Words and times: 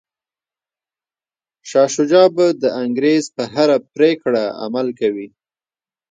شاه 1.69 1.89
شجاع 1.95 2.27
به 2.35 2.45
د 2.61 2.63
انګریز 2.83 3.25
په 3.35 3.43
هره 3.53 3.77
پریکړه 3.93 4.43
عمل 4.63 4.87
کوي. 4.99 5.27